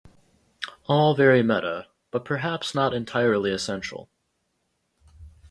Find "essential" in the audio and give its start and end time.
3.51-4.09